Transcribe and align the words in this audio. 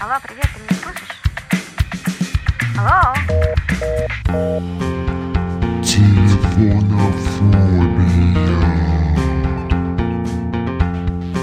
Алло, 0.00 0.14
привет, 0.22 0.46
ты 0.54 0.60
меня 0.62 0.76
слышишь? 0.80 1.08
Алло? 2.78 3.14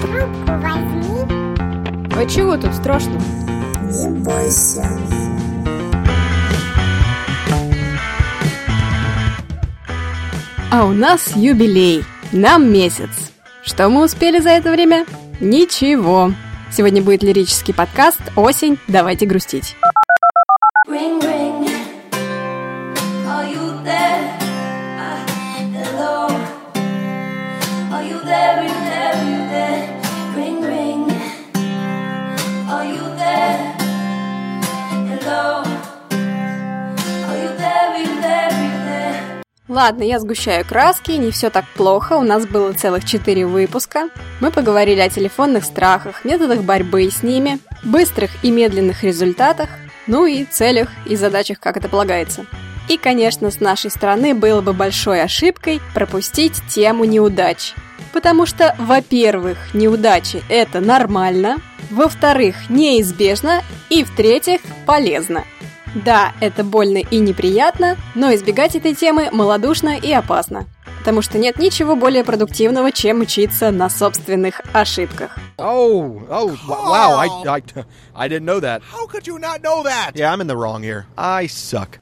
Трубку 0.00 0.52
возьми. 0.62 1.20
А 2.16 2.26
чего 2.26 2.56
тут 2.56 2.74
страшно? 2.74 3.20
Не 3.90 4.08
бойся. 4.20 4.88
А 10.70 10.84
у 10.86 10.94
нас 10.94 11.36
юбилей. 11.36 12.06
Нам 12.32 12.72
месяц. 12.72 13.10
Что 13.62 13.90
мы 13.90 14.02
успели 14.02 14.40
за 14.40 14.48
это 14.48 14.70
время? 14.70 15.04
Ничего. 15.40 16.32
Сегодня 16.76 17.00
будет 17.00 17.22
лирический 17.22 17.72
подкаст 17.72 18.20
«Осень. 18.36 18.78
Давайте 18.86 19.24
грустить». 19.24 19.76
Ладно, 39.76 40.04
я 40.04 40.18
сгущаю 40.18 40.64
краски, 40.64 41.10
не 41.10 41.30
все 41.30 41.50
так 41.50 41.66
плохо, 41.74 42.14
у 42.14 42.22
нас 42.22 42.46
было 42.46 42.72
целых 42.72 43.04
четыре 43.04 43.44
выпуска. 43.44 44.08
Мы 44.40 44.50
поговорили 44.50 45.00
о 45.00 45.10
телефонных 45.10 45.64
страхах, 45.64 46.24
методах 46.24 46.62
борьбы 46.62 47.10
с 47.10 47.22
ними, 47.22 47.58
быстрых 47.84 48.30
и 48.42 48.50
медленных 48.50 49.04
результатах, 49.04 49.68
ну 50.06 50.24
и 50.24 50.46
целях 50.46 50.88
и 51.04 51.14
задачах, 51.14 51.60
как 51.60 51.76
это 51.76 51.90
полагается. 51.90 52.46
И, 52.88 52.96
конечно, 52.96 53.50
с 53.50 53.60
нашей 53.60 53.90
стороны 53.90 54.34
было 54.34 54.62
бы 54.62 54.72
большой 54.72 55.22
ошибкой 55.22 55.82
пропустить 55.92 56.54
тему 56.70 57.04
неудач. 57.04 57.74
Потому 58.14 58.46
что, 58.46 58.74
во-первых, 58.78 59.74
неудачи– 59.74 60.42
это 60.48 60.80
нормально, 60.80 61.58
во-вторых, 61.90 62.70
неизбежно, 62.70 63.62
и, 63.90 64.04
в-третьих, 64.04 64.62
полезно. 64.86 65.44
Да, 66.04 66.32
это 66.40 66.62
больно 66.62 66.98
и 66.98 67.18
неприятно, 67.18 67.96
но 68.14 68.34
избегать 68.34 68.76
этой 68.76 68.94
темы 68.94 69.30
малодушно 69.32 69.96
и 69.96 70.12
опасно. 70.12 70.66
Потому 70.98 71.22
что 71.22 71.38
нет 71.38 71.58
ничего 71.58 71.96
более 71.96 72.22
продуктивного, 72.22 72.92
чем 72.92 73.20
учиться 73.20 73.70
на 73.70 73.88
собственных 73.88 74.60
ошибках. 74.74 75.38
Oh, 75.56 76.20
oh, 76.28 76.54
wow! 76.68 77.16
I, 77.16 77.28
I, 77.46 77.62
I 78.14 78.28
didn't 78.28 78.44
know 78.44 78.60
that. 78.60 78.82
How 78.92 79.06
could 79.06 79.26
you 79.26 79.38
not 79.38 79.62
know 79.62 79.82
that? 79.84 80.12
Yeah, 80.14 80.32
I'm 80.32 80.42
in 80.42 80.48
the 80.48 80.56
wrong 80.56 80.82
here. 80.82 81.06
I 81.16 81.46
suck. 81.46 82.00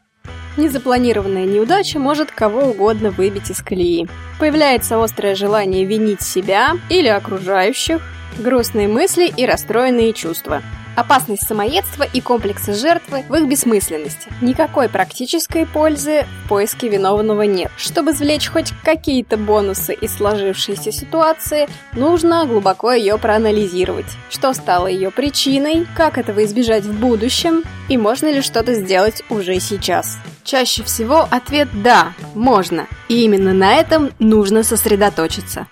Незапланированная 0.57 1.45
неудача 1.45 1.99
может 2.01 2.33
кого 2.33 2.71
угодно 2.71 3.11
выбить 3.11 3.51
из 3.51 3.63
колеи. 3.63 4.09
Появляется 4.41 5.03
острое 5.03 5.37
желание 5.37 5.85
винить 5.85 6.23
себя 6.23 6.73
или 6.89 7.09
окружающих, 7.09 8.01
грустные 8.39 8.89
мысли 8.89 9.33
и 9.37 9.47
расстроенные 9.47 10.13
чувства. 10.13 10.63
Опасность 10.97 11.47
самоедства 11.47 12.05
и 12.05 12.21
комплекса 12.21 12.73
жертвы 12.73 13.25
в 13.29 13.35
их 13.35 13.49
бессмысленности. 13.49 14.29
Никакой 14.41 14.89
практической 14.89 15.67
пользы 15.67 16.25
в 16.45 16.49
поиске 16.49 16.89
виновного 16.89 17.43
нет. 17.43 17.71
Чтобы 17.77 18.13
извлечь 18.13 18.49
хоть 18.49 18.73
какие-то 18.85 19.37
бонусы 19.37 19.95
из 19.95 20.17
сложившейся 20.17 20.93
ситуации, 20.93 21.69
нужно 21.95 22.47
глубоко 22.47 22.93
ее 22.93 23.19
проанализировать. 23.19 24.07
Что 24.31 24.53
стало 24.53 24.87
ее 24.87 25.11
причиной, 25.11 25.87
как 25.97 26.19
этого 26.19 26.45
избежать 26.45 26.85
в 26.85 26.99
будущем 26.99 27.65
и 27.89 27.97
можно 27.97 28.31
ли 28.31 28.41
что-то 28.41 28.75
сделать 28.75 29.25
уже 29.31 29.59
сейчас. 29.61 30.19
Чаще 30.45 30.83
всего 30.85 31.27
ответ 31.31 31.69
«да», 31.83 32.13
можно. 32.35 32.87
И 33.09 33.25
именно 33.25 33.53
на 33.53 33.75
этом 33.75 34.11
нужно 34.19 34.63
сосредоточиться. 34.63 35.67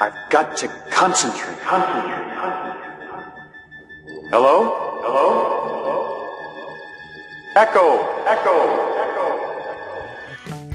I've 0.00 0.14
got 0.30 0.56
to 0.56 0.70
concentrate. 0.90 1.58
Concentrate. 1.66 2.34
Concentrate. 2.40 2.79
Hello? 4.32 5.02
Hello? 5.02 5.26
Echo. 7.56 7.98
Echo. 8.28 8.54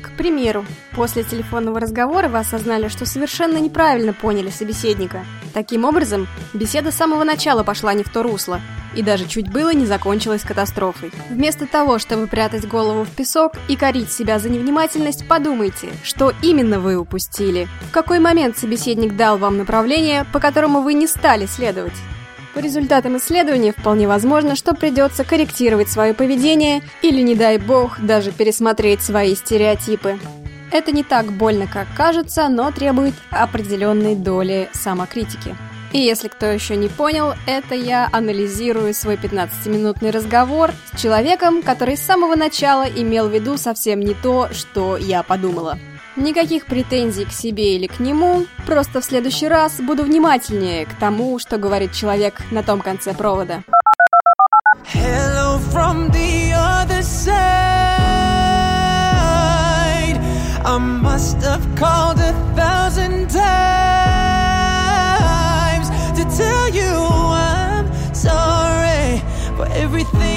К 0.01 0.17
примеру, 0.17 0.65
после 0.93 1.23
телефонного 1.23 1.79
разговора 1.79 2.27
вы 2.27 2.39
осознали, 2.39 2.89
что 2.89 3.05
совершенно 3.05 3.57
неправильно 3.57 4.11
поняли 4.11 4.49
собеседника. 4.49 5.23
Таким 5.53 5.85
образом, 5.85 6.27
беседа 6.53 6.91
с 6.91 6.95
самого 6.95 7.23
начала 7.23 7.63
пошла 7.63 7.93
не 7.93 8.03
в 8.03 8.09
то 8.09 8.23
русло, 8.23 8.59
и 8.93 9.01
даже 9.01 9.25
чуть 9.25 9.49
было 9.49 9.73
не 9.73 9.85
закончилась 9.85 10.43
катастрофой. 10.43 11.13
Вместо 11.29 11.65
того, 11.65 11.97
чтобы 11.97 12.27
прятать 12.27 12.67
голову 12.67 13.05
в 13.05 13.09
песок 13.09 13.53
и 13.69 13.77
корить 13.77 14.11
себя 14.11 14.37
за 14.37 14.49
невнимательность, 14.49 15.29
подумайте, 15.29 15.87
что 16.03 16.33
именно 16.41 16.81
вы 16.81 16.97
упустили. 16.97 17.69
В 17.89 17.91
какой 17.93 18.19
момент 18.19 18.57
собеседник 18.57 19.15
дал 19.15 19.37
вам 19.37 19.57
направление, 19.57 20.25
по 20.33 20.41
которому 20.41 20.81
вы 20.81 20.93
не 20.93 21.07
стали 21.07 21.45
следовать. 21.45 21.95
По 22.55 22.59
результатам 22.59 23.17
исследования 23.17 23.73
вполне 23.73 24.07
возможно, 24.07 24.55
что 24.55 24.73
придется 24.73 25.25
корректировать 25.25 25.89
свое 25.89 26.13
поведение 26.13 26.81
или, 27.01 27.21
не 27.21 27.35
дай 27.35 27.57
бог, 27.57 27.99
даже 27.99 28.31
пересмотреть 28.31 29.01
свои 29.01 29.35
стереотипы. 29.35 30.17
Это 30.71 30.93
не 30.93 31.03
так 31.03 31.33
больно, 31.33 31.67
как 31.67 31.85
кажется, 31.97 32.47
но 32.47 32.71
требует 32.71 33.13
определенной 33.29 34.15
доли 34.15 34.69
самокритики. 34.71 35.53
И 35.91 35.99
если 35.99 36.29
кто 36.29 36.45
еще 36.45 36.77
не 36.77 36.87
понял, 36.87 37.33
это 37.45 37.75
я 37.75 38.07
анализирую 38.13 38.93
свой 38.93 39.15
15-минутный 39.15 40.11
разговор 40.11 40.71
с 40.93 41.01
человеком, 41.01 41.61
который 41.61 41.97
с 41.97 42.01
самого 42.01 42.35
начала 42.35 42.83
имел 42.83 43.27
в 43.27 43.33
виду 43.33 43.57
совсем 43.57 43.99
не 43.99 44.13
то, 44.13 44.47
что 44.53 44.95
я 44.95 45.23
подумала. 45.23 45.77
Никаких 46.15 46.65
претензий 46.65 47.25
к 47.25 47.31
себе 47.31 47.75
или 47.75 47.87
к 47.87 47.99
нему, 47.99 48.45
просто 48.65 49.01
в 49.01 49.05
следующий 49.05 49.49
раз 49.49 49.81
буду 49.81 50.03
внимательнее 50.03 50.85
к 50.85 50.93
тому, 50.97 51.39
что 51.39 51.57
говорит 51.57 51.91
человек 51.91 52.41
на 52.51 52.63
том 52.63 52.79
конце 52.79 53.13
провода. 53.13 53.63
Hello 54.93 55.59
from 55.73 56.09
the 56.11 56.53
other 56.53 57.01
side. 57.03 57.35
I 60.63 60.77
must 60.77 61.41
have 61.43 61.65
called 61.75 62.19
a 62.19 62.33
thousand 62.55 63.29
times 63.29 63.49
to 66.15 66.23
tell 66.37 66.69
you 66.69 66.93
I'm 66.93 67.89
sorry 68.13 69.21
for 69.57 69.67
everything 69.75 70.34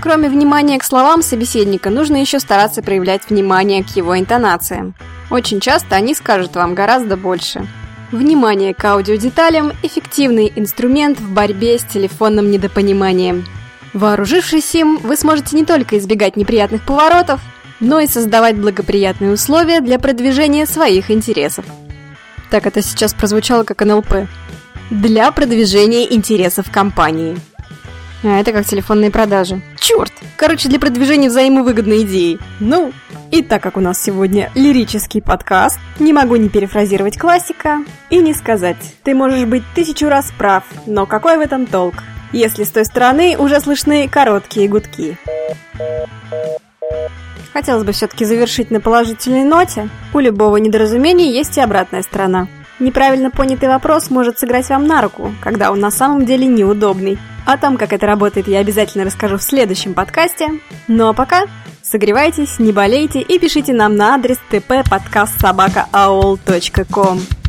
Кроме 0.00 0.30
внимания 0.30 0.78
к 0.78 0.84
словам 0.84 1.22
собеседника, 1.22 1.90
нужно 1.90 2.16
еще 2.16 2.40
стараться 2.40 2.82
проявлять 2.82 3.28
внимание 3.28 3.84
к 3.84 3.88
его 3.96 4.18
интонациям. 4.18 4.94
Очень 5.30 5.60
часто 5.60 5.94
они 5.94 6.14
скажут 6.14 6.56
вам 6.56 6.74
гораздо 6.74 7.18
больше. 7.18 7.66
Внимание 8.10 8.74
к 8.74 8.82
аудиодеталям– 8.82 9.72
эффективный 9.82 10.50
инструмент 10.56 11.20
в 11.20 11.30
борьбе 11.32 11.78
с 11.78 11.84
телефонным 11.84 12.50
недопониманием. 12.50 13.44
Вооружившись 13.92 14.74
им, 14.74 14.96
вы 14.96 15.16
сможете 15.16 15.54
не 15.54 15.66
только 15.66 15.98
избегать 15.98 16.36
неприятных 16.36 16.84
поворотов, 16.86 17.40
но 17.78 18.00
и 18.00 18.06
создавать 18.06 18.56
благоприятные 18.56 19.32
условия 19.32 19.80
для 19.80 19.98
продвижения 19.98 20.64
своих 20.64 21.10
интересов. 21.10 21.66
Так 22.50 22.66
это 22.66 22.82
сейчас 22.82 23.12
прозвучало 23.12 23.64
как 23.64 23.84
НЛП. 23.84 24.26
Для 24.90 25.30
продвижения 25.30 26.12
интересов 26.12 26.70
компании. 26.70 27.36
А 28.22 28.38
это 28.38 28.52
как 28.52 28.66
телефонные 28.66 29.10
продажи. 29.10 29.60
Черт! 29.78 30.12
Короче, 30.36 30.68
для 30.68 30.78
продвижения 30.78 31.28
взаимовыгодной 31.28 32.02
идеи. 32.02 32.38
Ну, 32.60 32.92
и 33.30 33.42
так 33.42 33.62
как 33.62 33.76
у 33.76 33.80
нас 33.80 34.02
сегодня 34.02 34.50
лирический 34.54 35.22
подкаст, 35.22 35.78
не 35.98 36.12
могу 36.12 36.36
не 36.36 36.48
перефразировать 36.48 37.18
классика 37.18 37.78
и 38.10 38.18
не 38.18 38.34
сказать. 38.34 38.76
Ты 39.04 39.14
можешь 39.14 39.44
быть 39.46 39.62
тысячу 39.74 40.08
раз 40.08 40.32
прав, 40.36 40.64
но 40.86 41.06
какой 41.06 41.38
в 41.38 41.40
этом 41.40 41.66
толк? 41.66 41.94
Если 42.32 42.64
с 42.64 42.70
той 42.70 42.84
стороны 42.84 43.36
уже 43.38 43.60
слышны 43.60 44.08
короткие 44.08 44.68
гудки. 44.68 45.16
Хотелось 47.52 47.84
бы 47.84 47.92
все-таки 47.92 48.24
завершить 48.24 48.70
на 48.70 48.80
положительной 48.80 49.44
ноте. 49.44 49.88
У 50.14 50.18
любого 50.20 50.58
недоразумения 50.58 51.32
есть 51.32 51.56
и 51.56 51.60
обратная 51.60 52.02
сторона. 52.02 52.46
Неправильно 52.80 53.30
понятый 53.30 53.68
вопрос 53.68 54.10
может 54.10 54.38
сыграть 54.38 54.70
вам 54.70 54.86
на 54.86 55.02
руку, 55.02 55.34
когда 55.42 55.70
он 55.70 55.80
на 55.80 55.90
самом 55.90 56.24
деле 56.24 56.46
неудобный. 56.46 57.18
О 57.46 57.58
том, 57.58 57.76
как 57.76 57.92
это 57.92 58.06
работает, 58.06 58.48
я 58.48 58.60
обязательно 58.60 59.04
расскажу 59.04 59.36
в 59.36 59.42
следующем 59.42 59.92
подкасте. 59.94 60.48
Ну 60.88 61.08
а 61.08 61.12
пока 61.12 61.42
согревайтесь, 61.82 62.58
не 62.58 62.72
болейте 62.72 63.20
и 63.20 63.38
пишите 63.38 63.74
нам 63.74 63.96
на 63.96 64.14
адрес 64.14 64.38
tppodcastsobaka.aol.com 64.50 67.39